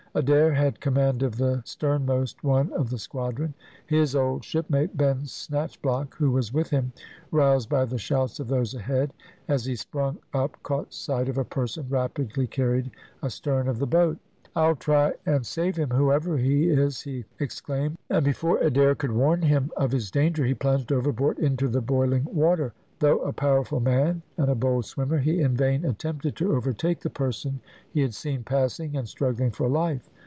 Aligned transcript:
Adair 0.13 0.51
had 0.53 0.81
command 0.81 1.23
of 1.23 1.37
the 1.37 1.61
sternmost 1.63 2.43
one 2.43 2.69
of 2.73 2.89
the 2.89 2.99
squadron. 2.99 3.53
His 3.87 4.13
old 4.13 4.43
shipmate, 4.43 4.97
Ben 4.97 5.21
Snatchblock, 5.23 6.15
who 6.15 6.31
was 6.31 6.51
with 6.53 6.69
him, 6.69 6.91
roused 7.31 7.69
by 7.69 7.85
the 7.85 7.97
shouts 7.97 8.37
of 8.37 8.49
those 8.49 8.73
ahead, 8.73 9.13
as 9.47 9.63
he 9.63 9.77
sprung 9.77 10.17
up 10.33 10.61
caught 10.63 10.93
sight 10.93 11.29
of 11.29 11.37
a 11.37 11.45
person 11.45 11.85
rapidly 11.87 12.45
carried 12.45 12.91
astern 13.23 13.69
of 13.69 13.79
the 13.79 13.87
boat. 13.87 14.17
"I'll 14.53 14.75
try 14.75 15.13
and 15.25 15.45
save 15.45 15.77
him 15.77 15.91
whoever 15.91 16.37
he 16.37 16.67
is," 16.67 17.03
he 17.03 17.23
exclaimed; 17.39 17.97
and 18.09 18.25
before 18.25 18.57
Adair 18.57 18.95
could 18.95 19.13
warn 19.13 19.43
him 19.43 19.71
of 19.77 19.93
his 19.93 20.11
danger, 20.11 20.43
he 20.43 20.53
plunged 20.53 20.91
overboard 20.91 21.39
into 21.39 21.69
the 21.69 21.79
boiling 21.79 22.25
water. 22.25 22.73
Though 22.99 23.17
a 23.21 23.33
powerful 23.33 23.79
man 23.79 24.21
and 24.37 24.47
a 24.47 24.53
bold 24.53 24.85
swimmer, 24.85 25.17
he 25.17 25.41
in 25.41 25.57
vain 25.57 25.85
attempted 25.85 26.35
to 26.35 26.53
overtake 26.55 26.99
the 26.99 27.09
person 27.09 27.59
he 27.89 28.01
had 28.01 28.13
seen 28.13 28.43
passing 28.43 28.95
and 28.95 29.07
struggling 29.09 29.49
for 29.49 29.67
life. 29.67 30.07